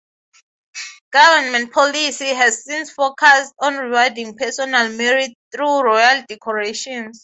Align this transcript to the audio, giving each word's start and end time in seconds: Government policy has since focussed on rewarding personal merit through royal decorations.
Government 1.11 1.71
policy 1.71 2.29
has 2.33 2.63
since 2.63 2.89
focussed 2.89 3.53
on 3.59 3.75
rewarding 3.77 4.35
personal 4.35 4.89
merit 4.93 5.29
through 5.51 5.83
royal 5.83 6.23
decorations. 6.27 7.19